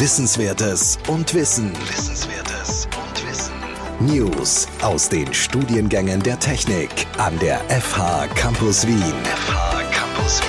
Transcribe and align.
Wissenswertes 0.00 0.96
und 1.08 1.34
Wissen. 1.34 1.72
Wissenswertes 1.72 2.86
und 2.86 3.28
Wissen. 3.28 3.52
News 3.98 4.68
aus 4.80 5.08
den 5.08 5.34
Studiengängen 5.34 6.22
der 6.22 6.38
Technik 6.38 6.88
an 7.16 7.36
der 7.40 7.58
FH 7.68 8.28
Campus 8.36 8.86
Wien. 8.86 9.02
FH 9.24 9.82
Campus 9.90 10.40
Wien. 10.40 10.48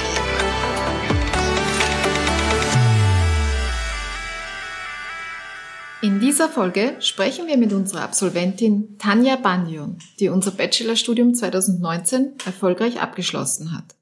In 6.04 6.20
dieser 6.20 6.47
Folge 6.47 6.97
sprechen 7.00 7.47
wir 7.47 7.57
mit 7.57 7.73
unserer 7.73 8.04
Absolventin 8.04 9.00
Tanja 9.00 9.36
Banyon, 9.36 9.97
die 10.20 10.29
unser 10.29 10.52
Bachelorstudium 10.52 11.34
2019 11.34 12.34
erfolgreich 12.45 13.02
abgeschlossen 13.02 13.75
hat. 13.75 13.98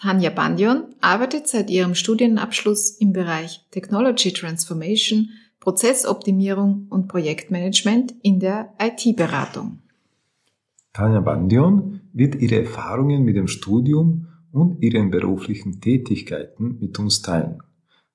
Tanja 0.00 0.30
Bandion 0.30 0.94
arbeitet 1.02 1.46
seit 1.46 1.68
ihrem 1.68 1.94
Studienabschluss 1.94 2.90
im 2.90 3.12
Bereich 3.12 3.66
Technology 3.70 4.32
Transformation, 4.32 5.28
Prozessoptimierung 5.60 6.86
und 6.88 7.06
Projektmanagement 7.06 8.14
in 8.22 8.40
der 8.40 8.72
IT-Beratung. 8.80 9.80
Tanja 10.94 11.20
Bandion 11.20 12.00
wird 12.14 12.36
ihre 12.36 12.62
Erfahrungen 12.62 13.24
mit 13.24 13.36
dem 13.36 13.46
Studium 13.46 14.28
und 14.52 14.82
ihren 14.82 15.10
beruflichen 15.10 15.82
Tätigkeiten 15.82 16.78
mit 16.80 16.98
uns 16.98 17.20
teilen. 17.20 17.58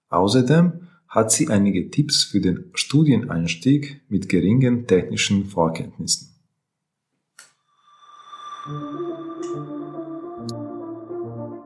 Außerdem 0.10 0.88
hat 1.08 1.32
sie 1.32 1.50
einige 1.50 1.92
Tipps 1.92 2.24
für 2.24 2.42
den 2.42 2.72
Studieneinstieg 2.74 4.02
mit 4.10 4.28
geringen 4.28 4.88
technischen 4.88 5.46
Vorkenntnissen. 5.46 6.32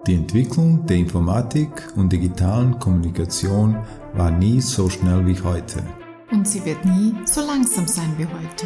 Die 0.09 0.15
Entwicklung 0.15 0.87
der 0.87 0.97
Informatik 0.97 1.69
und 1.95 2.11
digitalen 2.11 2.79
Kommunikation 2.79 3.77
war 4.15 4.31
nie 4.31 4.59
so 4.59 4.89
schnell 4.89 5.23
wie 5.27 5.39
heute. 5.39 5.83
Und 6.31 6.47
sie 6.47 6.65
wird 6.65 6.83
nie 6.83 7.13
so 7.25 7.41
langsam 7.45 7.85
sein 7.85 8.11
wie 8.17 8.25
heute. 8.25 8.65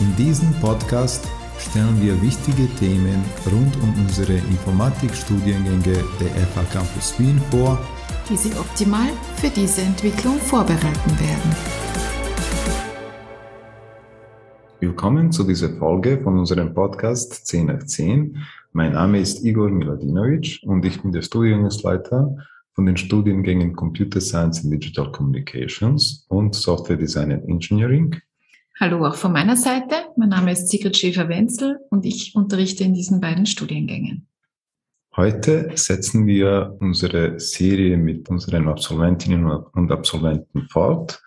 In 0.00 0.16
diesem 0.16 0.50
Podcast 0.62 1.26
stellen 1.58 2.00
wir 2.00 2.22
wichtige 2.22 2.74
Themen 2.76 3.22
rund 3.52 3.76
um 3.82 3.92
unsere 4.00 4.32
Informatikstudiengänge 4.32 6.02
der 6.18 6.46
FH 6.46 6.62
Campus 6.72 7.18
Wien 7.18 7.38
vor, 7.50 7.78
die 8.30 8.36
Sie 8.38 8.52
optimal 8.58 9.10
für 9.36 9.50
diese 9.50 9.82
Entwicklung 9.82 10.38
vorbereiten 10.38 11.20
werden. 11.20 11.77
Willkommen 14.80 15.32
zu 15.32 15.42
dieser 15.42 15.70
Folge 15.76 16.20
von 16.22 16.38
unserem 16.38 16.72
Podcast 16.72 17.48
10 17.48 17.66
nach 17.66 17.82
10. 17.82 18.36
Mein 18.70 18.92
Name 18.92 19.18
ist 19.18 19.44
Igor 19.44 19.70
Miladinovic 19.70 20.60
und 20.62 20.84
ich 20.84 21.02
bin 21.02 21.10
der 21.10 21.22
Studiengangsleiter 21.22 22.36
von 22.74 22.86
den 22.86 22.96
Studiengängen 22.96 23.74
Computer 23.74 24.20
Science 24.20 24.62
and 24.62 24.72
Digital 24.72 25.10
Communications 25.10 26.24
und 26.28 26.54
Software 26.54 26.96
Design 26.96 27.32
and 27.32 27.48
Engineering. 27.48 28.20
Hallo 28.78 29.04
auch 29.04 29.16
von 29.16 29.32
meiner 29.32 29.56
Seite. 29.56 29.96
Mein 30.16 30.28
Name 30.28 30.52
ist 30.52 30.68
Sigrid 30.68 30.96
Schäfer-Wenzel 30.96 31.80
und 31.90 32.06
ich 32.06 32.36
unterrichte 32.36 32.84
in 32.84 32.94
diesen 32.94 33.20
beiden 33.20 33.46
Studiengängen. 33.46 34.28
Heute 35.16 35.72
setzen 35.74 36.28
wir 36.28 36.76
unsere 36.78 37.40
Serie 37.40 37.96
mit 37.96 38.28
unseren 38.28 38.68
Absolventinnen 38.68 39.44
und 39.44 39.90
Absolventen 39.90 40.68
fort 40.68 41.20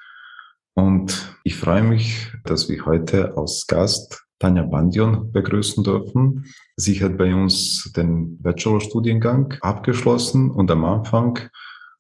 und 0.73 1.35
ich 1.43 1.55
freue 1.55 1.83
mich, 1.83 2.27
dass 2.43 2.69
wir 2.69 2.85
heute 2.85 3.35
als 3.37 3.65
Gast 3.67 4.25
Tanja 4.39 4.63
Bandion 4.63 5.31
begrüßen 5.31 5.83
dürfen. 5.83 6.51
Sie 6.75 7.03
hat 7.03 7.17
bei 7.17 7.33
uns 7.33 7.91
den 7.95 8.41
Bachelorstudiengang 8.41 9.55
abgeschlossen 9.61 10.49
und 10.49 10.71
am 10.71 10.83
Anfang 10.83 11.39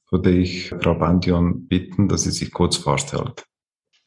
würde 0.09 0.31
ich 0.31 0.69
Frau 0.69 0.95
Bandion 0.95 1.67
bitten, 1.67 2.09
dass 2.09 2.23
sie 2.23 2.31
sich 2.31 2.51
kurz 2.51 2.77
vorstellt. 2.77 3.45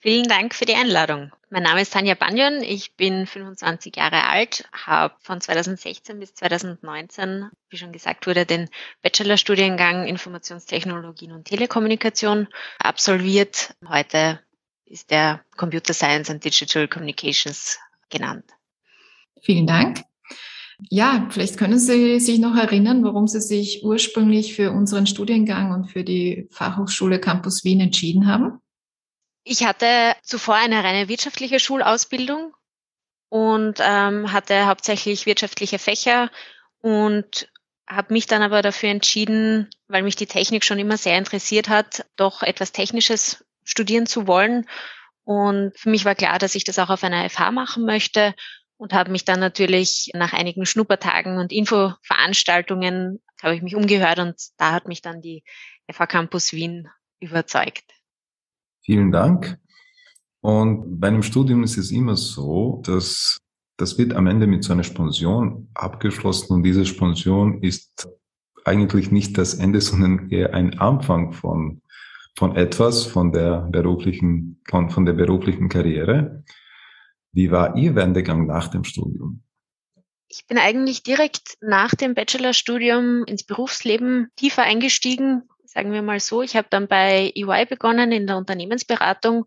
Vielen 0.00 0.28
Dank 0.28 0.54
für 0.54 0.66
die 0.66 0.74
Einladung. 0.74 1.32
Mein 1.48 1.62
Name 1.62 1.80
ist 1.80 1.94
Tanja 1.94 2.14
Banjon, 2.14 2.62
ich 2.62 2.94
bin 2.94 3.26
25 3.26 3.96
Jahre 3.96 4.24
alt, 4.24 4.68
habe 4.72 5.14
von 5.20 5.40
2016 5.40 6.18
bis 6.18 6.34
2019, 6.34 7.48
wie 7.70 7.76
schon 7.78 7.92
gesagt 7.92 8.26
wurde, 8.26 8.44
den 8.44 8.68
Bachelorstudiengang 9.00 10.06
Informationstechnologien 10.06 11.32
und 11.32 11.46
Telekommunikation 11.46 12.48
absolviert. 12.78 13.76
Heute 13.88 14.40
ist 14.94 15.10
der 15.10 15.44
Computer 15.56 15.92
Science 15.92 16.30
and 16.30 16.44
Digital 16.44 16.86
Communications 16.86 17.78
genannt. 18.10 18.44
Vielen 19.42 19.66
Dank. 19.66 20.02
Ja, 20.88 21.28
vielleicht 21.30 21.58
können 21.58 21.78
Sie 21.78 22.20
sich 22.20 22.38
noch 22.38 22.56
erinnern, 22.56 23.04
warum 23.04 23.26
Sie 23.26 23.40
sich 23.40 23.84
ursprünglich 23.84 24.54
für 24.54 24.70
unseren 24.70 25.06
Studiengang 25.06 25.72
und 25.72 25.90
für 25.90 26.04
die 26.04 26.48
Fachhochschule 26.50 27.20
Campus 27.20 27.64
Wien 27.64 27.80
entschieden 27.80 28.26
haben. 28.26 28.60
Ich 29.42 29.64
hatte 29.64 30.14
zuvor 30.22 30.54
eine 30.54 30.82
reine 30.82 31.08
wirtschaftliche 31.08 31.58
Schulausbildung 31.58 32.54
und 33.28 33.78
ähm, 33.80 34.32
hatte 34.32 34.66
hauptsächlich 34.66 35.26
wirtschaftliche 35.26 35.78
Fächer 35.80 36.30
und 36.80 37.48
habe 37.86 38.12
mich 38.12 38.26
dann 38.26 38.42
aber 38.42 38.62
dafür 38.62 38.90
entschieden, 38.90 39.68
weil 39.88 40.04
mich 40.04 40.16
die 40.16 40.26
Technik 40.26 40.64
schon 40.64 40.78
immer 40.78 40.96
sehr 40.96 41.18
interessiert 41.18 41.68
hat, 41.68 42.06
doch 42.16 42.42
etwas 42.42 42.72
Technisches 42.72 43.44
studieren 43.64 44.06
zu 44.06 44.26
wollen. 44.26 44.66
Und 45.24 45.72
für 45.76 45.90
mich 45.90 46.04
war 46.04 46.14
klar, 46.14 46.38
dass 46.38 46.54
ich 46.54 46.64
das 46.64 46.78
auch 46.78 46.90
auf 46.90 47.02
einer 47.02 47.28
FH 47.28 47.50
machen 47.50 47.84
möchte 47.84 48.34
und 48.76 48.92
habe 48.92 49.10
mich 49.10 49.24
dann 49.24 49.40
natürlich 49.40 50.10
nach 50.14 50.32
einigen 50.32 50.66
Schnuppertagen 50.66 51.38
und 51.38 51.52
Infoveranstaltungen 51.52 53.22
habe 53.42 53.56
ich 53.56 53.62
mich 53.62 53.76
umgehört 53.76 54.18
und 54.18 54.34
da 54.56 54.72
hat 54.72 54.88
mich 54.88 55.02
dann 55.02 55.20
die 55.20 55.44
FH 55.90 56.06
Campus 56.06 56.52
Wien 56.52 56.88
überzeugt. 57.20 57.84
Vielen 58.82 59.12
Dank. 59.12 59.58
Und 60.40 61.00
bei 61.00 61.08
einem 61.08 61.22
Studium 61.22 61.62
ist 61.62 61.78
es 61.78 61.90
immer 61.90 62.16
so, 62.16 62.82
dass 62.84 63.38
das 63.76 63.98
wird 63.98 64.12
am 64.12 64.26
Ende 64.26 64.46
mit 64.46 64.62
so 64.62 64.72
einer 64.72 64.84
Sponsion 64.84 65.68
abgeschlossen 65.74 66.52
und 66.52 66.62
diese 66.62 66.86
Sponsion 66.86 67.62
ist 67.62 68.08
eigentlich 68.64 69.10
nicht 69.10 69.36
das 69.36 69.54
Ende, 69.54 69.80
sondern 69.80 70.30
eher 70.30 70.54
ein 70.54 70.78
Anfang 70.78 71.32
von 71.32 71.82
von 72.36 72.56
etwas, 72.56 73.06
von 73.06 73.32
der 73.32 73.68
beruflichen, 73.70 74.60
von, 74.68 74.90
von 74.90 75.04
der 75.04 75.12
beruflichen 75.12 75.68
Karriere. 75.68 76.44
Wie 77.32 77.50
war 77.50 77.76
Ihr 77.76 77.94
Wendegang 77.94 78.46
nach 78.46 78.68
dem 78.68 78.84
Studium? 78.84 79.42
Ich 80.28 80.46
bin 80.46 80.58
eigentlich 80.58 81.02
direkt 81.02 81.56
nach 81.60 81.94
dem 81.94 82.14
Bachelorstudium 82.14 83.24
ins 83.26 83.44
Berufsleben 83.44 84.28
tiefer 84.36 84.62
eingestiegen, 84.62 85.48
sagen 85.64 85.92
wir 85.92 86.02
mal 86.02 86.18
so. 86.18 86.42
Ich 86.42 86.56
habe 86.56 86.66
dann 86.70 86.88
bei 86.88 87.32
EY 87.36 87.66
begonnen 87.66 88.10
in 88.10 88.26
der 88.26 88.36
Unternehmensberatung 88.36 89.46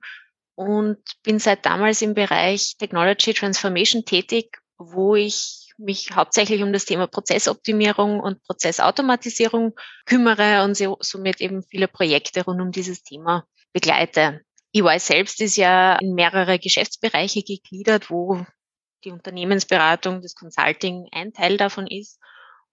und 0.55 0.97
bin 1.23 1.39
seit 1.39 1.65
damals 1.65 2.01
im 2.01 2.13
Bereich 2.13 2.77
Technology 2.77 3.33
Transformation 3.33 4.05
tätig, 4.05 4.59
wo 4.77 5.15
ich 5.15 5.66
mich 5.77 6.11
hauptsächlich 6.13 6.63
um 6.63 6.73
das 6.73 6.85
Thema 6.85 7.07
Prozessoptimierung 7.07 8.19
und 8.19 8.43
Prozessautomatisierung 8.43 9.73
kümmere 10.05 10.63
und 10.63 10.75
somit 10.75 11.41
eben 11.41 11.63
viele 11.63 11.87
Projekte 11.87 12.43
rund 12.43 12.61
um 12.61 12.71
dieses 12.71 13.03
Thema 13.03 13.45
begleite. 13.73 14.41
EY 14.73 14.99
selbst 14.99 15.41
ist 15.41 15.55
ja 15.55 15.95
in 15.97 16.13
mehrere 16.13 16.59
Geschäftsbereiche 16.59 17.43
gegliedert, 17.43 18.09
wo 18.09 18.45
die 19.03 19.11
Unternehmensberatung, 19.11 20.21
das 20.21 20.35
Consulting 20.35 21.07
ein 21.11 21.33
Teil 21.33 21.57
davon 21.57 21.87
ist. 21.87 22.19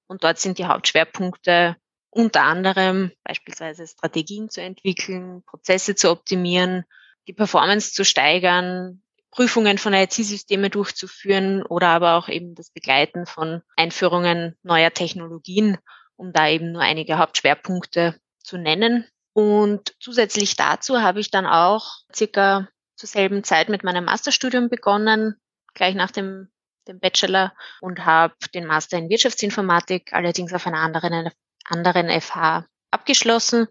Und 0.07 0.25
dort 0.25 0.39
sind 0.39 0.59
die 0.59 0.67
Hauptschwerpunkte 0.67 1.77
unter 2.11 2.43
anderem 2.43 3.11
beispielsweise 3.25 3.87
Strategien 3.87 4.49
zu 4.49 4.63
entwickeln, 4.63 5.43
Prozesse 5.45 5.95
zu 5.95 6.11
optimieren, 6.11 6.85
die 7.27 7.33
Performance 7.33 7.93
zu 7.93 8.05
steigern, 8.05 9.03
Prüfungen 9.35 9.79
von 9.79 9.95
IT-Systemen 9.95 10.71
durchzuführen 10.71 11.65
oder 11.65 11.89
aber 11.89 12.15
auch 12.15 12.29
eben 12.29 12.55
das 12.55 12.71
Begleiten 12.71 13.27
von 13.27 13.63
Einführungen 13.77 14.57
neuer 14.63 14.93
Technologien, 14.93 15.77
um 16.15 16.33
da 16.33 16.49
eben 16.49 16.71
nur 16.71 16.83
einige 16.83 17.19
Hauptschwerpunkte 17.19 18.17
zu 18.39 18.59
nennen. 18.59 19.07
Und 19.33 19.93
zusätzlich 19.99 20.55
dazu 20.55 21.03
habe 21.03 21.19
ich 21.19 21.33
dann 21.33 21.47
auch 21.47 21.97
circa 22.15 22.69
zur 22.95 23.09
selben 23.09 23.43
Zeit 23.43 23.69
mit 23.69 23.83
meinem 23.83 24.05
Masterstudium 24.05 24.69
begonnen, 24.69 25.35
gleich 25.75 25.97
nach 25.97 26.13
dem, 26.13 26.49
dem 26.87 27.01
Bachelor 27.01 27.53
und 27.81 28.05
habe 28.05 28.37
den 28.55 28.67
Master 28.67 28.99
in 28.99 29.09
Wirtschaftsinformatik 29.09 30.13
allerdings 30.13 30.53
auf 30.53 30.65
einer 30.69 30.79
anderen, 30.79 31.31
anderen 31.65 32.09
FH 32.21 32.67
abgeschlossen 32.93 33.67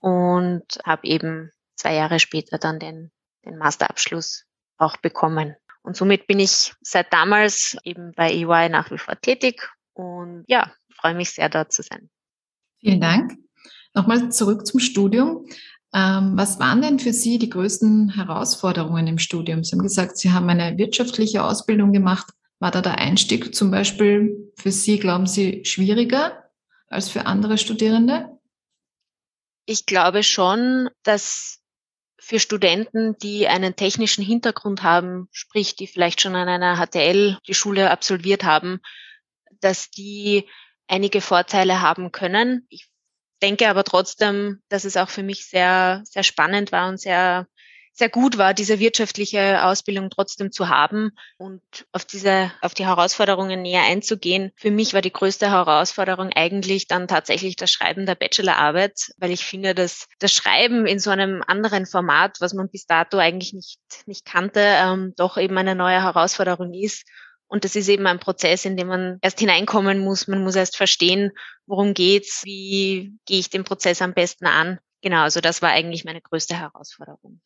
und 0.00 0.78
habe 0.84 1.06
eben 1.06 1.50
zwei 1.74 1.94
Jahre 1.94 2.20
später 2.20 2.58
dann 2.58 2.78
den, 2.78 3.10
den 3.46 3.56
Masterabschluss 3.56 4.44
auch 4.78 4.96
bekommen. 4.98 5.56
Und 5.82 5.96
somit 5.96 6.26
bin 6.26 6.40
ich 6.40 6.74
seit 6.80 7.12
damals 7.12 7.76
eben 7.84 8.12
bei 8.16 8.32
EY 8.32 8.68
nach 8.68 8.90
wie 8.90 8.98
vor 8.98 9.20
tätig 9.20 9.68
und 9.92 10.44
ja, 10.48 10.72
freue 10.94 11.14
mich 11.14 11.30
sehr 11.30 11.48
dort 11.48 11.72
zu 11.72 11.82
sein. 11.82 12.08
Vielen 12.80 13.00
Dank. 13.00 13.36
Nochmal 13.92 14.32
zurück 14.32 14.66
zum 14.66 14.80
Studium. 14.80 15.46
Ähm, 15.94 16.32
was 16.36 16.58
waren 16.58 16.82
denn 16.82 16.98
für 16.98 17.12
Sie 17.12 17.38
die 17.38 17.50
größten 17.50 18.14
Herausforderungen 18.14 19.06
im 19.06 19.18
Studium? 19.18 19.62
Sie 19.62 19.76
haben 19.76 19.82
gesagt, 19.82 20.18
Sie 20.18 20.32
haben 20.32 20.48
eine 20.48 20.76
wirtschaftliche 20.76 21.44
Ausbildung 21.44 21.92
gemacht. 21.92 22.32
War 22.58 22.70
da 22.70 22.80
der 22.80 22.98
Einstieg 22.98 23.54
zum 23.54 23.70
Beispiel 23.70 24.52
für 24.56 24.72
Sie, 24.72 24.98
glauben 24.98 25.26
Sie, 25.26 25.64
schwieriger 25.64 26.50
als 26.88 27.08
für 27.08 27.26
andere 27.26 27.58
Studierende? 27.58 28.38
Ich 29.66 29.86
glaube 29.86 30.22
schon, 30.22 30.90
dass 31.04 31.60
für 32.24 32.40
Studenten, 32.40 33.18
die 33.18 33.48
einen 33.48 33.76
technischen 33.76 34.24
Hintergrund 34.24 34.82
haben, 34.82 35.28
sprich, 35.30 35.76
die 35.76 35.86
vielleicht 35.86 36.22
schon 36.22 36.34
an 36.34 36.48
einer 36.48 36.76
HTL 36.76 37.38
die 37.46 37.52
Schule 37.52 37.90
absolviert 37.90 38.44
haben, 38.44 38.80
dass 39.60 39.90
die 39.90 40.48
einige 40.88 41.20
Vorteile 41.20 41.82
haben 41.82 42.12
können. 42.12 42.66
Ich 42.70 42.88
denke 43.42 43.68
aber 43.68 43.84
trotzdem, 43.84 44.62
dass 44.70 44.84
es 44.84 44.96
auch 44.96 45.10
für 45.10 45.22
mich 45.22 45.46
sehr, 45.46 46.00
sehr 46.04 46.22
spannend 46.22 46.72
war 46.72 46.88
und 46.88 46.98
sehr 46.98 47.46
sehr 47.96 48.08
gut 48.08 48.38
war, 48.38 48.54
diese 48.54 48.80
wirtschaftliche 48.80 49.64
Ausbildung 49.64 50.10
trotzdem 50.10 50.50
zu 50.50 50.68
haben 50.68 51.12
und 51.38 51.62
auf 51.92 52.04
diese, 52.04 52.50
auf 52.60 52.74
die 52.74 52.86
Herausforderungen 52.86 53.62
näher 53.62 53.84
einzugehen. 53.84 54.50
Für 54.56 54.72
mich 54.72 54.94
war 54.94 55.00
die 55.00 55.12
größte 55.12 55.48
Herausforderung 55.48 56.30
eigentlich 56.34 56.88
dann 56.88 57.06
tatsächlich 57.06 57.54
das 57.54 57.70
Schreiben 57.70 58.04
der 58.04 58.16
Bachelorarbeit, 58.16 59.12
weil 59.18 59.30
ich 59.30 59.44
finde, 59.44 59.76
dass 59.76 60.08
das 60.18 60.32
Schreiben 60.32 60.86
in 60.86 60.98
so 60.98 61.10
einem 61.10 61.42
anderen 61.46 61.86
Format, 61.86 62.40
was 62.40 62.52
man 62.52 62.68
bis 62.68 62.86
dato 62.86 63.18
eigentlich 63.18 63.52
nicht, 63.52 63.78
nicht 64.06 64.24
kannte, 64.24 64.60
ähm, 64.60 65.14
doch 65.16 65.38
eben 65.38 65.56
eine 65.56 65.76
neue 65.76 66.02
Herausforderung 66.02 66.74
ist. 66.74 67.04
Und 67.46 67.64
das 67.64 67.76
ist 67.76 67.88
eben 67.88 68.08
ein 68.08 68.18
Prozess, 68.18 68.64
in 68.64 68.76
dem 68.76 68.88
man 68.88 69.18
erst 69.22 69.38
hineinkommen 69.38 70.00
muss. 70.00 70.26
Man 70.26 70.42
muss 70.42 70.56
erst 70.56 70.76
verstehen, 70.76 71.30
worum 71.66 71.94
geht's, 71.94 72.42
wie 72.44 73.16
gehe 73.26 73.38
ich 73.38 73.50
den 73.50 73.62
Prozess 73.62 74.02
am 74.02 74.14
besten 74.14 74.46
an. 74.46 74.80
Genau, 75.00 75.22
also 75.22 75.40
das 75.40 75.62
war 75.62 75.70
eigentlich 75.70 76.04
meine 76.04 76.20
größte 76.20 76.56
Herausforderung. 76.56 77.40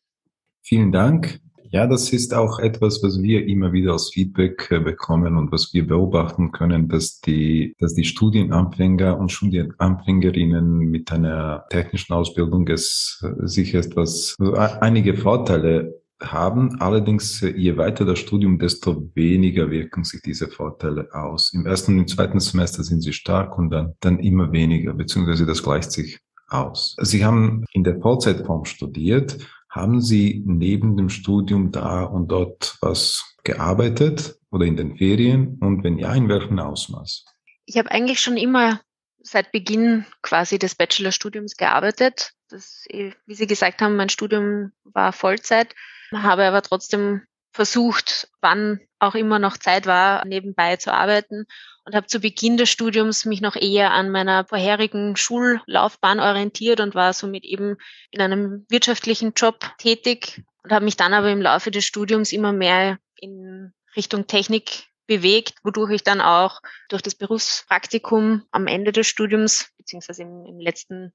Vielen 0.61 0.91
Dank. 0.91 1.39
Ja, 1.71 1.85
das 1.85 2.11
ist 2.11 2.33
auch 2.33 2.57
etwas, 2.57 3.03
was 3.03 3.21
wir 3.21 3.45
immer 3.45 3.71
wieder 3.73 3.93
als 3.93 4.09
Feedback 4.09 4.71
äh, 4.71 4.79
bekommen 4.79 5.37
und 5.37 5.51
was 5.51 5.71
wir 5.71 5.85
beobachten 5.85 6.51
können, 6.51 6.89
dass 6.89 7.19
die, 7.21 7.75
dass 7.77 7.93
die 7.93 8.05
Studienanfänger 8.05 9.19
und 9.19 9.31
Studienanfängerinnen 9.31 10.79
mit 10.79 11.11
einer 11.11 11.65
technischen 11.69 12.13
Ausbildung 12.13 12.67
es 12.69 13.23
äh, 13.23 13.45
sich 13.45 13.75
etwas, 13.75 14.35
also 14.39 14.55
einige 14.55 15.15
Vorteile 15.15 16.01
haben. 16.19 16.81
Allerdings, 16.81 17.43
äh, 17.43 17.49
je 17.55 17.77
weiter 17.77 18.03
das 18.03 18.17
Studium, 18.17 18.57
desto 18.57 19.11
weniger 19.13 19.69
wirken 19.69 20.03
sich 20.03 20.21
diese 20.23 20.47
Vorteile 20.47 21.07
aus. 21.13 21.53
Im 21.53 21.67
ersten 21.67 21.93
und 21.93 21.99
im 21.99 22.07
zweiten 22.07 22.39
Semester 22.39 22.83
sind 22.83 23.01
sie 23.01 23.13
stark 23.13 23.59
und 23.59 23.69
dann, 23.69 23.93
dann 23.99 24.17
immer 24.17 24.51
weniger, 24.51 24.95
beziehungsweise 24.95 25.45
das 25.45 25.61
gleicht 25.61 25.91
sich 25.91 26.19
aus. 26.47 26.95
Sie 27.01 27.23
haben 27.23 27.63
in 27.73 27.83
der 27.83 27.99
Vollzeitform 28.01 28.65
studiert 28.65 29.37
haben 29.69 30.01
Sie 30.01 30.43
neben 30.45 30.97
dem 30.97 31.09
Studium 31.09 31.71
da 31.71 32.03
und 32.03 32.29
dort 32.29 32.77
was 32.81 33.35
gearbeitet 33.43 34.35
oder 34.51 34.65
in 34.65 34.75
den 34.75 34.97
Ferien? 34.97 35.57
Und 35.59 35.83
wenn 35.83 35.97
ja, 35.99 36.13
in 36.13 36.27
welchem 36.27 36.57
Ausmaß? 36.59 37.25
Ich 37.65 37.77
habe 37.77 37.91
eigentlich 37.91 38.19
schon 38.19 38.37
immer 38.37 38.81
seit 39.21 39.51
Beginn 39.51 40.05
quasi 40.21 40.57
des 40.57 40.75
Bachelorstudiums 40.75 41.55
gearbeitet. 41.55 42.31
Das, 42.49 42.85
wie 42.89 43.35
Sie 43.35 43.47
gesagt 43.47 43.81
haben, 43.81 43.95
mein 43.95 44.09
Studium 44.09 44.71
war 44.83 45.13
Vollzeit, 45.13 45.75
habe 46.11 46.45
aber 46.45 46.63
trotzdem 46.63 47.21
versucht, 47.51 48.29
wann 48.41 48.79
auch 48.97 49.15
immer 49.15 49.37
noch 49.37 49.57
Zeit 49.57 49.85
war, 49.85 50.25
nebenbei 50.25 50.77
zu 50.77 50.93
arbeiten 50.93 51.45
und 51.85 51.95
habe 51.95 52.07
zu 52.07 52.19
Beginn 52.19 52.57
des 52.57 52.69
Studiums 52.69 53.25
mich 53.25 53.41
noch 53.41 53.55
eher 53.55 53.91
an 53.91 54.09
meiner 54.09 54.45
vorherigen 54.45 55.15
Schullaufbahn 55.15 56.19
orientiert 56.19 56.79
und 56.79 56.95
war 56.95 57.13
somit 57.13 57.43
eben 57.43 57.77
in 58.11 58.21
einem 58.21 58.65
wirtschaftlichen 58.69 59.33
Job 59.35 59.59
tätig 59.77 60.43
und 60.63 60.71
habe 60.71 60.85
mich 60.85 60.97
dann 60.97 61.13
aber 61.13 61.31
im 61.31 61.41
Laufe 61.41 61.71
des 61.71 61.85
Studiums 61.85 62.31
immer 62.31 62.53
mehr 62.53 62.99
in 63.15 63.73
Richtung 63.95 64.27
Technik 64.27 64.85
bewegt, 65.07 65.55
wodurch 65.63 65.91
ich 65.91 66.03
dann 66.03 66.21
auch 66.21 66.61
durch 66.87 67.01
das 67.01 67.15
Berufspraktikum 67.15 68.43
am 68.51 68.67
Ende 68.67 68.91
des 68.91 69.07
Studiums, 69.07 69.71
beziehungsweise 69.77 70.21
im, 70.21 70.45
im 70.45 70.59
letzten 70.59 71.11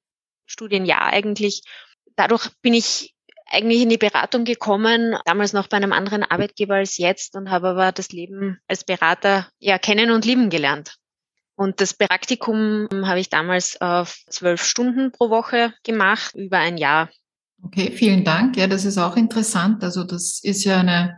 Studienjahr 0.47 1.07
eigentlich, 1.07 1.63
dadurch 2.17 2.51
bin 2.61 2.75
ich 2.75 3.14
eigentlich 3.55 3.83
in 3.83 3.89
die 3.89 3.99
Beratung 3.99 4.45
gekommen, 4.45 5.17
damals 5.25 5.53
noch 5.53 5.69
bei 5.69 5.77
einem 5.77 5.93
anderen 5.93 6.23
Arbeitgeber 6.23 6.75
als 6.75 6.99
jetzt 6.99 7.37
und 7.37 7.51
habe 7.51 7.69
aber 7.69 7.93
das 7.93 8.11
Leben 8.11 8.59
als 8.69 8.85
Berater 8.85 9.49
ja 9.59 9.79
kennen 9.79 10.11
und 10.11 10.25
lieben 10.25 10.51
gelernt. 10.51 10.97
Und 11.57 11.81
das 11.81 11.95
Praktikum 11.95 12.89
habe 13.05 13.21
ich 13.21 13.31
damals 13.31 13.81
auf 13.81 14.19
zwölf 14.29 14.65
Stunden 14.65 15.13
pro 15.13 15.31
Woche 15.31 15.73
gemacht, 15.85 16.35
über 16.35 16.59
ein 16.59 16.77
Jahr. 16.77 17.09
Okay, 17.63 17.93
vielen 17.93 18.25
Dank. 18.25 18.57
Ja, 18.57 18.67
das 18.67 18.85
ist 18.85 18.99
auch 18.99 19.17
interessant. 19.17 19.83
Also 19.85 20.05
das 20.05 20.41
ist 20.43 20.65
ja 20.65 20.81
eine 20.81 21.17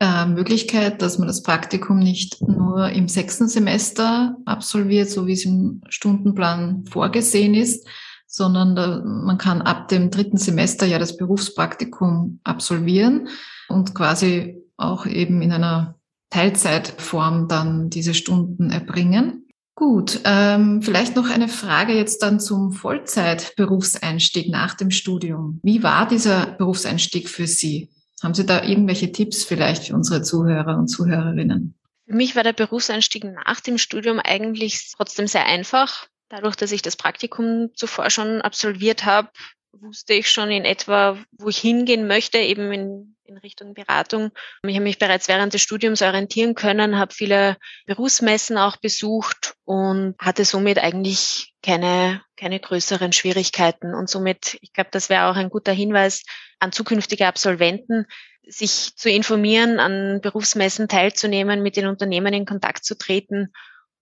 äh, 0.00 0.24
Möglichkeit, 0.24 1.02
dass 1.02 1.18
man 1.18 1.28
das 1.28 1.42
Praktikum 1.42 1.98
nicht 1.98 2.40
nur 2.40 2.88
im 2.88 3.06
sechsten 3.06 3.48
Semester 3.48 4.34
absolviert, 4.46 5.10
so 5.10 5.26
wie 5.26 5.34
es 5.34 5.44
im 5.44 5.82
Stundenplan 5.88 6.86
vorgesehen 6.86 7.54
ist, 7.54 7.86
sondern 8.30 8.76
da, 8.76 9.02
man 9.04 9.38
kann 9.38 9.60
ab 9.60 9.88
dem 9.88 10.10
dritten 10.10 10.36
Semester 10.36 10.86
ja 10.86 11.00
das 11.00 11.16
Berufspraktikum 11.16 12.38
absolvieren 12.44 13.28
und 13.68 13.92
quasi 13.92 14.62
auch 14.76 15.04
eben 15.04 15.42
in 15.42 15.50
einer 15.50 15.96
Teilzeitform 16.30 17.48
dann 17.48 17.90
diese 17.90 18.14
Stunden 18.14 18.70
erbringen. 18.70 19.48
Gut, 19.74 20.20
ähm, 20.24 20.80
vielleicht 20.80 21.16
noch 21.16 21.28
eine 21.28 21.48
Frage 21.48 21.92
jetzt 21.94 22.22
dann 22.22 22.38
zum 22.38 22.70
Vollzeitberufseinstieg 22.70 24.48
nach 24.48 24.74
dem 24.74 24.92
Studium. 24.92 25.58
Wie 25.64 25.82
war 25.82 26.06
dieser 26.06 26.46
Berufseinstieg 26.52 27.28
für 27.28 27.48
Sie? 27.48 27.90
Haben 28.22 28.34
Sie 28.34 28.46
da 28.46 28.62
irgendwelche 28.62 29.10
Tipps 29.10 29.42
vielleicht 29.42 29.84
für 29.86 29.94
unsere 29.94 30.22
Zuhörer 30.22 30.78
und 30.78 30.86
Zuhörerinnen? 30.86 31.74
Für 32.06 32.14
mich 32.14 32.36
war 32.36 32.44
der 32.44 32.52
Berufseinstieg 32.52 33.24
nach 33.24 33.60
dem 33.60 33.76
Studium 33.76 34.20
eigentlich 34.20 34.92
trotzdem 34.96 35.26
sehr 35.26 35.46
einfach. 35.46 36.06
Dadurch, 36.30 36.54
dass 36.54 36.70
ich 36.70 36.80
das 36.80 36.96
Praktikum 36.96 37.70
zuvor 37.74 38.08
schon 38.08 38.40
absolviert 38.40 39.04
habe, 39.04 39.28
wusste 39.72 40.14
ich 40.14 40.30
schon 40.30 40.50
in 40.50 40.64
etwa, 40.64 41.18
wo 41.32 41.48
ich 41.48 41.58
hingehen 41.58 42.06
möchte, 42.06 42.38
eben 42.38 42.72
in, 42.72 43.16
in 43.24 43.36
Richtung 43.38 43.74
Beratung. 43.74 44.30
Ich 44.62 44.74
habe 44.74 44.84
mich 44.84 44.98
bereits 44.98 45.26
während 45.26 45.54
des 45.54 45.62
Studiums 45.62 46.02
orientieren 46.02 46.54
können, 46.54 46.98
habe 46.98 47.12
viele 47.12 47.56
Berufsmessen 47.86 48.58
auch 48.58 48.76
besucht 48.76 49.54
und 49.64 50.14
hatte 50.20 50.44
somit 50.44 50.78
eigentlich 50.78 51.52
keine, 51.64 52.22
keine 52.36 52.60
größeren 52.60 53.12
Schwierigkeiten. 53.12 53.92
Und 53.94 54.08
somit, 54.08 54.56
ich 54.60 54.72
glaube, 54.72 54.90
das 54.92 55.08
wäre 55.08 55.26
auch 55.26 55.36
ein 55.36 55.50
guter 55.50 55.72
Hinweis 55.72 56.22
an 56.60 56.70
zukünftige 56.70 57.26
Absolventen, 57.26 58.06
sich 58.46 58.94
zu 58.96 59.10
informieren, 59.10 59.80
an 59.80 60.20
Berufsmessen 60.20 60.86
teilzunehmen, 60.86 61.62
mit 61.62 61.76
den 61.76 61.86
Unternehmen 61.88 62.32
in 62.34 62.46
Kontakt 62.46 62.84
zu 62.84 62.96
treten 62.96 63.52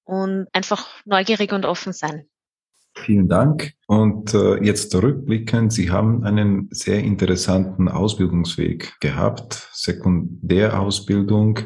und 0.09 0.47
einfach 0.55 0.89
neugierig 1.05 1.53
und 1.53 1.67
offen 1.67 1.93
sein. 1.93 2.25
Vielen 2.95 3.29
Dank. 3.29 3.75
Und 3.87 4.33
äh, 4.35 4.57
jetzt 4.65 4.95
rückblickend, 4.95 5.73
Sie 5.73 5.91
haben 5.91 6.25
einen 6.25 6.69
sehr 6.73 7.05
interessanten 7.05 7.89
Ausbildungsweg 7.89 8.99
gehabt, 9.01 9.69
Sekundärausbildung 9.73 11.61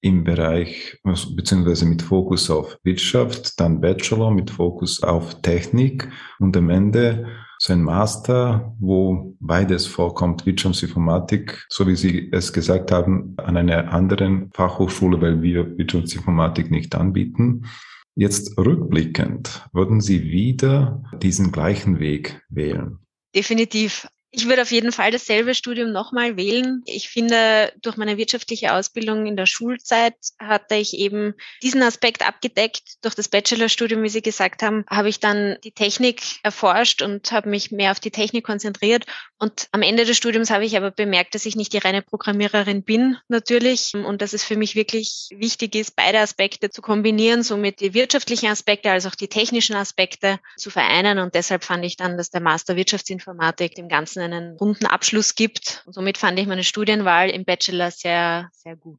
im 0.00 0.22
Bereich 0.22 1.00
beziehungsweise 1.02 1.86
mit 1.86 2.02
Fokus 2.02 2.50
auf 2.50 2.78
Wirtschaft, 2.84 3.58
dann 3.58 3.80
Bachelor 3.80 4.30
mit 4.30 4.50
Fokus 4.50 5.02
auf 5.02 5.40
Technik 5.40 6.08
und 6.38 6.56
am 6.56 6.70
Ende 6.70 7.26
so 7.58 7.72
ein 7.72 7.82
Master, 7.82 8.74
wo 8.78 9.36
beides 9.40 9.86
vorkommt, 9.86 10.46
Wirtschaftsinformatik, 10.46 11.66
so 11.68 11.86
wie 11.86 11.96
Sie 11.96 12.28
es 12.32 12.52
gesagt 12.52 12.92
haben, 12.92 13.34
an 13.36 13.56
einer 13.56 13.92
anderen 13.92 14.50
Fachhochschule, 14.52 15.20
weil 15.20 15.42
wir 15.42 15.76
Wirtschaftsinformatik 15.76 16.70
nicht 16.70 16.94
anbieten. 16.94 17.66
Jetzt 18.14 18.56
rückblickend, 18.58 19.68
würden 19.72 20.00
Sie 20.00 20.24
wieder 20.24 21.02
diesen 21.20 21.52
gleichen 21.52 22.00
Weg 22.00 22.42
wählen? 22.48 22.98
Definitiv. 23.34 24.08
Ich 24.30 24.46
würde 24.46 24.60
auf 24.60 24.70
jeden 24.70 24.92
Fall 24.92 25.10
dasselbe 25.10 25.54
Studium 25.54 25.90
nochmal 25.90 26.36
wählen. 26.36 26.82
Ich 26.84 27.08
finde, 27.08 27.72
durch 27.80 27.96
meine 27.96 28.18
wirtschaftliche 28.18 28.74
Ausbildung 28.74 29.26
in 29.26 29.36
der 29.36 29.46
Schulzeit 29.46 30.16
hatte 30.38 30.74
ich 30.74 30.92
eben 30.92 31.32
diesen 31.62 31.82
Aspekt 31.82 32.26
abgedeckt. 32.26 32.82
Durch 33.00 33.14
das 33.14 33.28
Bachelorstudium, 33.28 34.02
wie 34.02 34.10
Sie 34.10 34.20
gesagt 34.20 34.62
haben, 34.62 34.84
habe 34.90 35.08
ich 35.08 35.20
dann 35.20 35.56
die 35.64 35.72
Technik 35.72 36.20
erforscht 36.42 37.00
und 37.00 37.32
habe 37.32 37.48
mich 37.48 37.70
mehr 37.70 37.90
auf 37.90 38.00
die 38.00 38.10
Technik 38.10 38.44
konzentriert. 38.44 39.06
Und 39.38 39.68
am 39.72 39.80
Ende 39.80 40.04
des 40.04 40.16
Studiums 40.18 40.50
habe 40.50 40.66
ich 40.66 40.76
aber 40.76 40.90
bemerkt, 40.90 41.34
dass 41.34 41.46
ich 41.46 41.56
nicht 41.56 41.72
die 41.72 41.78
reine 41.78 42.02
Programmiererin 42.02 42.82
bin, 42.82 43.16
natürlich. 43.28 43.94
Und 43.94 44.20
dass 44.20 44.34
es 44.34 44.44
für 44.44 44.56
mich 44.56 44.74
wirklich 44.74 45.28
wichtig 45.30 45.74
ist, 45.74 45.96
beide 45.96 46.18
Aspekte 46.18 46.68
zu 46.68 46.82
kombinieren, 46.82 47.42
somit 47.42 47.80
die 47.80 47.94
wirtschaftlichen 47.94 48.50
Aspekte 48.50 48.90
als 48.90 49.06
auch 49.06 49.14
die 49.14 49.28
technischen 49.28 49.76
Aspekte 49.76 50.38
zu 50.58 50.68
vereinen. 50.68 51.18
Und 51.18 51.34
deshalb 51.34 51.64
fand 51.64 51.84
ich 51.84 51.96
dann, 51.96 52.18
dass 52.18 52.30
der 52.30 52.42
Master 52.42 52.76
Wirtschaftsinformatik 52.76 53.74
dem 53.74 53.88
Ganzen 53.88 54.17
Ganzen 54.18 54.32
einen 54.32 54.56
runden 54.56 54.86
Abschluss 54.86 55.34
gibt. 55.34 55.82
Und 55.86 55.94
somit 55.94 56.18
fand 56.18 56.38
ich 56.38 56.46
meine 56.46 56.64
Studienwahl 56.64 57.30
im 57.30 57.44
Bachelor 57.44 57.90
sehr, 57.90 58.50
sehr 58.52 58.76
gut. 58.76 58.98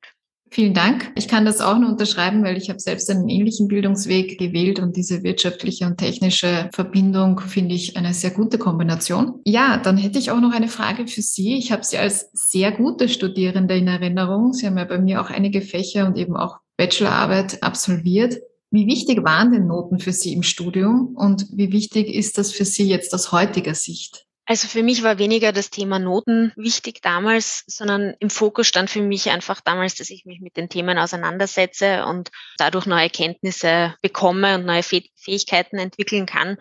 Vielen 0.51 0.73
Dank. 0.73 1.11
Ich 1.15 1.27
kann 1.27 1.45
das 1.45 1.61
auch 1.61 1.77
nur 1.77 1.91
unterschreiben, 1.91 2.43
weil 2.43 2.57
ich 2.57 2.69
habe 2.69 2.79
selbst 2.79 3.07
einen 3.11 3.29
ähnlichen 3.29 3.67
Bildungsweg 3.67 4.39
gewählt 4.39 4.79
und 4.79 4.95
diese 4.95 5.21
wirtschaftliche 5.21 5.85
und 5.85 5.97
technische 5.97 6.71
Verbindung 6.73 7.39
finde 7.39 7.75
ich 7.75 7.95
eine 7.97 8.15
sehr 8.15 8.31
gute 8.31 8.57
Kombination. 8.57 9.41
Ja, 9.45 9.77
dann 9.77 9.97
hätte 9.97 10.17
ich 10.17 10.31
auch 10.31 10.39
noch 10.39 10.51
eine 10.51 10.67
Frage 10.67 11.05
für 11.05 11.21
Sie. 11.21 11.55
Ich 11.55 11.71
habe 11.71 11.83
Sie 11.83 11.99
als 11.99 12.31
sehr 12.33 12.71
gute 12.71 13.09
Studierende 13.09 13.77
in 13.77 13.87
Erinnerung. 13.87 14.53
Sie 14.53 14.65
haben 14.65 14.77
ja 14.79 14.85
bei 14.85 14.97
mir 14.97 15.21
auch 15.21 15.29
einige 15.29 15.61
Fächer 15.61 16.07
und 16.07 16.17
eben 16.17 16.35
auch 16.35 16.57
Bachelorarbeit 16.77 17.61
absolviert. 17.61 18.39
Wie 18.71 18.87
wichtig 18.87 19.23
waren 19.23 19.51
denn 19.51 19.67
Noten 19.67 19.99
für 19.99 20.13
Sie 20.13 20.33
im 20.33 20.41
Studium 20.41 21.15
und 21.15 21.45
wie 21.53 21.71
wichtig 21.71 22.07
ist 22.07 22.39
das 22.39 22.51
für 22.51 22.65
Sie 22.65 22.87
jetzt 22.87 23.13
aus 23.13 23.31
heutiger 23.31 23.75
Sicht? 23.75 24.25
Also 24.49 24.67
für 24.67 24.81
mich 24.81 25.03
war 25.03 25.19
weniger 25.19 25.51
das 25.51 25.69
Thema 25.69 25.99
Noten 25.99 26.51
wichtig 26.55 27.03
damals, 27.03 27.63
sondern 27.67 28.15
im 28.19 28.31
Fokus 28.31 28.65
stand 28.65 28.89
für 28.89 28.99
mich 28.99 29.29
einfach 29.29 29.61
damals, 29.61 29.93
dass 29.93 30.09
ich 30.09 30.25
mich 30.25 30.41
mit 30.41 30.57
den 30.57 30.69
Themen 30.69 30.97
auseinandersetze 30.97 32.03
und 32.07 32.31
dadurch 32.57 32.87
neue 32.87 33.11
Kenntnisse 33.11 33.93
bekomme 34.01 34.55
und 34.55 34.65
neue 34.65 34.81
Fähigkeiten 34.81 35.77
entwickeln 35.77 36.25
kann. 36.25 36.57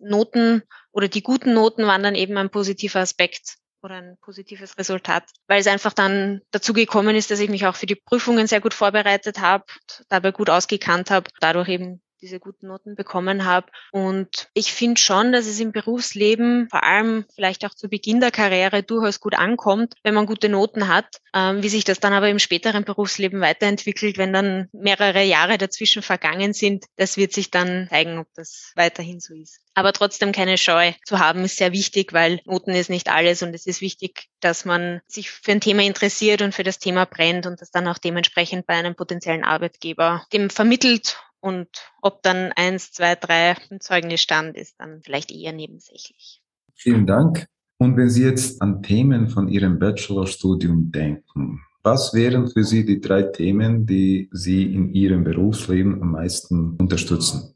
Noten 0.00 0.62
oder 0.90 1.08
die 1.08 1.22
guten 1.22 1.52
Noten 1.52 1.86
waren 1.86 2.02
dann 2.02 2.14
eben 2.14 2.38
ein 2.38 2.48
positiver 2.48 3.00
Aspekt 3.00 3.58
oder 3.82 3.96
ein 3.96 4.16
positives 4.22 4.78
Resultat, 4.78 5.24
weil 5.48 5.60
es 5.60 5.66
einfach 5.66 5.92
dann 5.92 6.40
dazu 6.50 6.72
gekommen 6.72 7.14
ist, 7.14 7.30
dass 7.30 7.40
ich 7.40 7.50
mich 7.50 7.66
auch 7.66 7.76
für 7.76 7.84
die 7.84 7.94
Prüfungen 8.06 8.46
sehr 8.46 8.62
gut 8.62 8.72
vorbereitet 8.72 9.38
habe, 9.38 9.64
dabei 10.08 10.32
gut 10.32 10.48
ausgekannt 10.48 11.10
habe, 11.10 11.28
dadurch 11.40 11.68
eben 11.68 12.00
diese 12.20 12.40
guten 12.40 12.68
Noten 12.68 12.94
bekommen 12.94 13.44
habe. 13.44 13.66
Und 13.92 14.48
ich 14.54 14.72
finde 14.72 15.00
schon, 15.00 15.32
dass 15.32 15.46
es 15.46 15.60
im 15.60 15.72
Berufsleben, 15.72 16.68
vor 16.70 16.82
allem 16.82 17.24
vielleicht 17.34 17.64
auch 17.64 17.74
zu 17.74 17.88
Beginn 17.88 18.20
der 18.20 18.30
Karriere, 18.30 18.82
durchaus 18.82 19.20
gut 19.20 19.34
ankommt, 19.34 19.94
wenn 20.02 20.14
man 20.14 20.26
gute 20.26 20.48
Noten 20.48 20.88
hat. 20.88 21.20
Ähm, 21.34 21.62
wie 21.62 21.68
sich 21.68 21.84
das 21.84 22.00
dann 22.00 22.12
aber 22.12 22.28
im 22.28 22.38
späteren 22.38 22.84
Berufsleben 22.84 23.40
weiterentwickelt, 23.40 24.18
wenn 24.18 24.32
dann 24.32 24.68
mehrere 24.72 25.22
Jahre 25.22 25.58
dazwischen 25.58 26.02
vergangen 26.02 26.52
sind, 26.52 26.86
das 26.96 27.16
wird 27.16 27.32
sich 27.32 27.50
dann 27.50 27.86
zeigen, 27.90 28.18
ob 28.18 28.28
das 28.34 28.72
weiterhin 28.76 29.20
so 29.20 29.34
ist. 29.34 29.60
Aber 29.74 29.92
trotzdem 29.92 30.32
keine 30.32 30.58
Scheu 30.58 30.92
zu 31.04 31.20
haben, 31.20 31.44
ist 31.44 31.56
sehr 31.56 31.72
wichtig, 31.72 32.12
weil 32.12 32.40
Noten 32.44 32.72
ist 32.72 32.90
nicht 32.90 33.08
alles 33.08 33.42
und 33.42 33.54
es 33.54 33.66
ist 33.66 33.80
wichtig, 33.80 34.28
dass 34.40 34.64
man 34.64 35.00
sich 35.06 35.30
für 35.30 35.52
ein 35.52 35.60
Thema 35.60 35.82
interessiert 35.82 36.42
und 36.42 36.54
für 36.54 36.64
das 36.64 36.78
Thema 36.78 37.04
brennt 37.04 37.46
und 37.46 37.60
das 37.60 37.70
dann 37.70 37.86
auch 37.86 37.98
dementsprechend 37.98 38.66
bei 38.66 38.74
einem 38.74 38.96
potenziellen 38.96 39.44
Arbeitgeber 39.44 40.26
dem 40.32 40.50
vermittelt 40.50 41.16
und 41.40 41.68
ob 42.02 42.22
dann 42.22 42.52
eins, 42.52 42.92
zwei, 42.92 43.14
drei 43.14 43.54
ein 43.70 43.80
Zeugnis 43.80 44.20
stand, 44.20 44.56
ist 44.56 44.76
dann 44.78 45.02
vielleicht 45.02 45.30
eher 45.30 45.52
nebensächlich. 45.52 46.42
Vielen 46.74 47.06
Dank. 47.06 47.46
Und 47.78 47.96
wenn 47.96 48.10
Sie 48.10 48.24
jetzt 48.24 48.60
an 48.60 48.82
Themen 48.82 49.28
von 49.28 49.48
Ihrem 49.48 49.78
Bachelorstudium 49.78 50.90
denken, 50.90 51.60
was 51.82 52.12
wären 52.12 52.48
für 52.48 52.64
Sie 52.64 52.84
die 52.84 53.00
drei 53.00 53.22
Themen, 53.22 53.86
die 53.86 54.28
Sie 54.32 54.74
in 54.74 54.92
Ihrem 54.92 55.24
Berufsleben 55.24 56.02
am 56.02 56.12
meisten 56.12 56.76
unterstützen? 56.76 57.54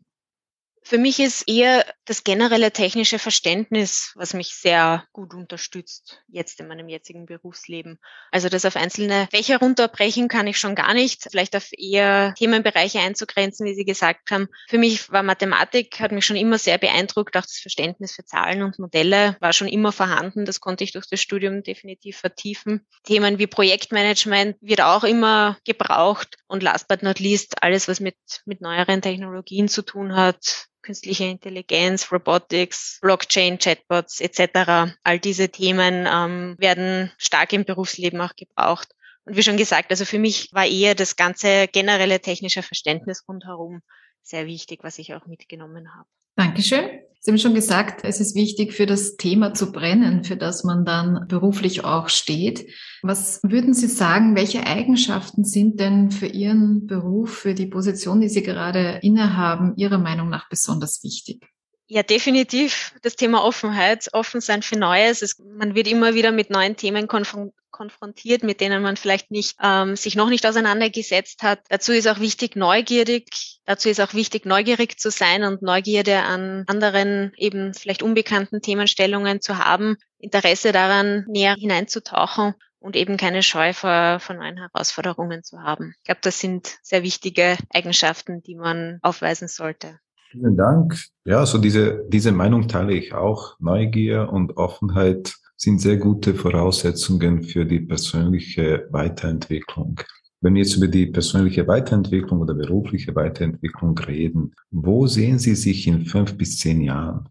Für 0.85 0.99
mich 0.99 1.21
ist 1.21 1.49
eher 1.49 1.87
das 2.05 2.25
generelle 2.25 2.73
technische 2.73 3.19
Verständnis, 3.19 4.13
was 4.17 4.35
mich 4.35 4.55
sehr 4.55 5.05
gut 5.13 5.33
unterstützt, 5.33 6.23
jetzt 6.29 6.59
in 6.61 6.67
meinem 6.67 6.89
jetzigen 6.89 7.27
Berufsleben. 7.27 7.99
Also 8.31 8.49
das 8.49 8.65
auf 8.65 8.77
einzelne 8.77 9.29
Fächer 9.31 9.59
runterbrechen 9.59 10.29
kann 10.29 10.49
ich 10.49 10.59
schon 10.59 10.75
gar 10.75 10.93
nicht, 10.93 11.29
vielleicht 11.31 11.55
auf 11.55 11.69
eher 11.73 12.35
Themenbereiche 12.37 12.99
einzugrenzen, 12.99 13.65
wie 13.65 13.75
Sie 13.75 13.85
gesagt 13.85 14.31
haben. 14.31 14.49
Für 14.69 14.79
mich 14.79 15.11
war 15.13 15.23
Mathematik, 15.23 16.01
hat 16.01 16.13
mich 16.13 16.27
schon 16.27 16.37
immer 16.37 16.59
sehr 16.59 16.79
beeindruckt, 16.79 17.37
auch 17.37 17.43
das 17.43 17.59
Verständnis 17.59 18.13
für 18.15 18.25
Zahlen 18.25 18.63
und 18.63 18.79
Modelle 18.79 19.37
war 19.41 19.53
schon 19.53 19.69
immer 19.69 19.93
vorhanden, 19.93 20.45
das 20.45 20.61
konnte 20.61 20.85
ich 20.85 20.93
durch 20.93 21.07
das 21.09 21.21
Studium 21.21 21.63
definitiv 21.63 22.19
vertiefen. 22.19 22.87
Themen 23.05 23.39
wie 23.39 23.47
Projektmanagement 23.47 24.57
wird 24.61 24.81
auch 24.81 25.05
immer 25.05 25.59
gebraucht 25.65 26.37
und 26.49 26.63
last 26.63 26.89
but 26.89 27.03
not 27.03 27.21
least 27.21 27.63
alles, 27.63 27.87
was 27.87 28.01
mit, 28.01 28.17
mit 28.45 28.61
neueren 28.61 29.01
Technologien 29.01 29.69
zu 29.69 29.83
tun 29.83 30.17
hat, 30.17 30.69
künstliche 30.83 31.25
Intelligenz, 31.25 32.11
Robotics, 32.13 32.99
Blockchain, 33.01 33.59
Chatbots 33.59 34.21
etc. 34.21 34.95
All 35.03 35.19
diese 35.19 35.49
Themen 35.49 36.07
ähm, 36.11 36.57
werden 36.59 37.13
stark 37.19 37.53
im 37.53 37.65
Berufsleben 37.65 38.21
auch 38.21 38.35
gebraucht. 38.37 38.89
Und 39.25 39.37
wie 39.37 39.43
schon 39.43 39.57
gesagt, 39.57 39.91
also 39.91 40.05
für 40.05 40.19
mich 40.19 40.53
war 40.53 40.67
eher 40.67 40.95
das 40.95 41.17
ganze 41.17 41.69
generelle 41.69 42.21
technische 42.21 42.63
Verständnis 42.63 43.25
rundherum 43.29 43.83
sehr 44.23 44.47
wichtig, 44.47 44.81
was 44.83 44.99
ich 44.99 45.15
auch 45.15 45.27
mitgenommen 45.27 45.95
habe. 45.95 46.09
Dankeschön. 46.37 47.03
Sie 47.25 47.31
haben 47.31 47.39
schon 47.39 47.55
gesagt, 47.55 48.01
es 48.03 48.19
ist 48.19 48.35
wichtig, 48.35 48.73
für 48.73 48.85
das 48.85 49.17
Thema 49.17 49.55
zu 49.55 49.71
brennen, 49.71 50.25
für 50.25 50.37
das 50.37 50.65
man 50.65 50.85
dann 50.85 51.29
beruflich 51.29 51.85
auch 51.85 52.09
steht. 52.09 52.67
Was 53.03 53.39
würden 53.45 53.75
Sie 53.75 53.87
sagen, 53.87 54.35
welche 54.35 54.67
Eigenschaften 54.67 55.45
sind 55.45 55.79
denn 55.79 56.11
für 56.11 56.27
Ihren 56.27 56.89
Beruf, 56.89 57.33
für 57.33 57.55
die 57.55 57.67
Position, 57.67 58.21
die 58.21 58.29
Sie 58.29 58.43
gerade 58.43 58.99
innehaben, 59.03 59.75
Ihrer 59.77 59.99
Meinung 59.99 60.31
nach 60.31 60.49
besonders 60.49 61.05
wichtig? 61.05 61.52
Ja, 61.95 62.03
definitiv 62.03 62.95
das 63.03 63.17
Thema 63.17 63.45
Offenheit, 63.45 64.09
offen 64.15 64.41
sein 64.41 64.63
für 64.63 64.79
Neues. 64.79 65.21
Es, 65.21 65.39
man 65.39 65.75
wird 65.75 65.87
immer 65.87 66.15
wieder 66.15 66.33
mit 66.33 66.49
neuen 66.49 66.75
Themen 66.75 67.07
konfrontiert 67.07 67.55
konfrontiert, 67.71 68.43
mit 68.45 68.61
denen 68.61 68.83
man 68.83 68.97
vielleicht 68.97 69.31
nicht 69.31 69.57
ähm, 69.63 69.97
sich 69.97 70.15
noch 70.15 70.29
nicht 70.29 70.47
auseinandergesetzt 70.47 71.43
hat. 71.43 71.61
Dazu 71.71 71.93
ist 71.93 72.07
auch 72.07 72.21
wichtig 72.21 72.55
neugierig. 72.55 73.61
Dazu 73.65 73.89
ist 73.89 74.01
auch 74.01 74.13
wichtig 74.13 74.45
neugierig 74.45 75.01
zu 75.01 75.11
sein 75.11 75.43
und 75.43 75.63
Neugierde 75.63 76.19
an 76.21 76.65
anderen 76.67 77.33
eben 77.37 77.73
vielleicht 77.73 78.03
unbekannten 78.03 78.61
Themenstellungen 78.61 79.41
zu 79.41 79.57
haben, 79.57 79.97
Interesse 80.19 80.71
daran 80.73 81.25
näher 81.29 81.55
hineinzutauchen 81.55 82.55
und 82.79 82.95
eben 82.95 83.17
keine 83.17 83.43
Scheu 83.43 83.73
vor, 83.73 84.21
vor 84.21 84.37
neuen 84.37 84.59
Herausforderungen 84.59 85.43
zu 85.43 85.63
haben. 85.63 85.95
Ich 85.99 86.05
glaube, 86.05 86.21
das 86.23 86.41
sind 86.41 86.77
sehr 86.83 87.03
wichtige 87.03 87.57
Eigenschaften, 87.71 88.43
die 88.43 88.55
man 88.55 88.99
aufweisen 89.03 89.49
sollte. 89.49 89.99
Vielen 90.33 90.57
Dank. 90.57 90.99
Ja, 91.27 91.45
so 91.45 91.59
diese, 91.59 92.05
diese 92.09 92.33
Meinung 92.33 92.67
teile 92.67 92.95
ich 92.95 93.13
auch. 93.13 93.55
Neugier 93.61 94.31
und 94.33 94.57
Offenheit 94.57 95.35
sind 95.57 95.79
sehr 95.79 95.99
gute 95.99 96.35
Voraussetzungen 96.35 97.43
für 97.43 97.67
die 97.67 97.81
persönliche 97.81 98.89
Weiterentwicklung. 98.91 100.01
Wenn 100.41 100.55
wir 100.55 100.63
jetzt 100.63 100.75
über 100.77 100.89
die 100.89 101.07
persönliche 101.07 101.69
Weiterentwicklung 101.69 102.41
oder 102.41 102.55
berufliche 102.55 103.15
Weiterentwicklung 103.15 103.97
reden, 103.99 104.55
wo 104.71 105.07
sehen 105.07 105.39
Sie 105.39 105.55
sich 105.55 105.87
in 105.87 106.07
fünf 106.07 106.39
bis 106.39 106.59
zehn 106.59 106.81
Jahren? 106.81 107.29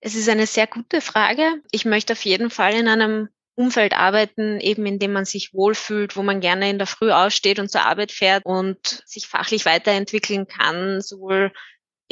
Es 0.00 0.14
ist 0.14 0.30
eine 0.30 0.46
sehr 0.46 0.66
gute 0.66 1.02
Frage. 1.02 1.42
Ich 1.70 1.84
möchte 1.84 2.14
auf 2.14 2.24
jeden 2.24 2.48
Fall 2.48 2.72
in 2.72 2.88
einem 2.88 3.28
Umfeld 3.54 3.92
arbeiten, 3.92 4.58
eben 4.58 4.86
in 4.86 4.98
dem 4.98 5.12
man 5.12 5.26
sich 5.26 5.52
wohlfühlt, 5.52 6.16
wo 6.16 6.22
man 6.22 6.40
gerne 6.40 6.70
in 6.70 6.78
der 6.78 6.86
Früh 6.86 7.10
aussteht 7.10 7.58
und 7.58 7.70
zur 7.70 7.82
Arbeit 7.82 8.10
fährt 8.10 8.46
und 8.46 9.02
sich 9.04 9.28
fachlich 9.28 9.66
weiterentwickeln 9.66 10.48
kann, 10.48 11.02
sowohl 11.02 11.52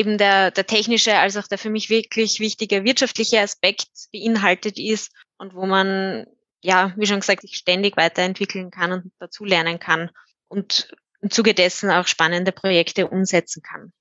eben 0.01 0.17
der, 0.17 0.51
der 0.51 0.67
technische 0.67 1.19
als 1.19 1.37
auch 1.37 1.47
der 1.47 1.59
für 1.59 1.69
mich 1.69 1.91
wirklich 1.91 2.41
wichtige 2.41 2.85
wirtschaftliche 2.85 3.41
Aspekt 3.41 3.89
beinhaltet 4.13 4.79
ist 4.79 5.13
und 5.37 5.55
wo 5.55 5.67
man, 5.67 6.27
ja, 6.63 6.95
wie 6.97 7.07
schon 7.07 7.21
gesagt, 7.21 7.43
sich 7.43 7.57
ständig 7.57 7.97
weiterentwickeln 7.99 8.71
kann 8.71 8.93
und 8.93 9.13
dazulernen 9.19 9.79
kann 9.79 10.11
und 10.49 10.91
im 11.21 11.31
Zuge 11.31 11.53
dessen 11.53 11.91
auch 11.91 12.07
spannende 12.07 12.51
Projekte 12.51 13.09
umsetzen 13.09 13.63
kann. 13.63 13.93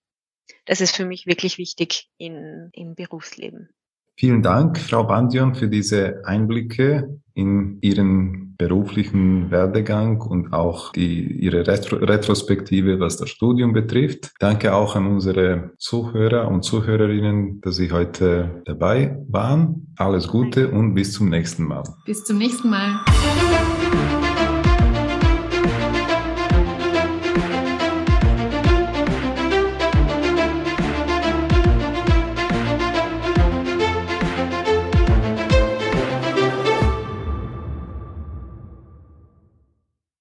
Das 0.65 0.79
ist 0.79 0.95
für 0.95 1.05
mich 1.05 1.27
wirklich 1.27 1.57
wichtig 1.57 2.09
in, 2.17 2.69
im 2.71 2.95
Berufsleben. 2.95 3.69
Vielen 4.15 4.41
Dank, 4.41 4.77
Frau 4.77 5.03
Bandion, 5.03 5.53
für 5.55 5.67
diese 5.67 6.21
Einblicke 6.25 7.21
in 7.33 7.79
Ihren 7.81 8.48
beruflichen 8.59 9.49
Werdegang 9.49 10.21
und 10.21 10.53
auch 10.53 10.91
die, 10.91 11.23
Ihre 11.23 11.65
Retro 11.65 11.95
Retrospektive, 11.95 12.99
was 12.99 13.17
das 13.17 13.29
Studium 13.29 13.73
betrifft. 13.73 14.31
Danke 14.39 14.75
auch 14.75 14.95
an 14.95 15.07
unsere 15.07 15.71
Zuhörer 15.77 16.47
und 16.49 16.63
Zuhörerinnen, 16.63 17.61
dass 17.61 17.77
Sie 17.77 17.91
heute 17.91 18.61
dabei 18.65 19.17
waren. 19.27 19.87
Alles 19.95 20.27
Gute 20.27 20.69
und 20.69 20.93
bis 20.93 21.13
zum 21.13 21.29
nächsten 21.29 21.63
Mal. 21.63 21.83
Bis 22.05 22.23
zum 22.25 22.37
nächsten 22.37 22.69
Mal. 22.69 22.99